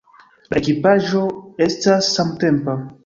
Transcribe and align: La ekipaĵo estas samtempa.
La 0.53 0.57
ekipaĵo 0.61 1.21
estas 1.67 2.13
samtempa. 2.17 2.77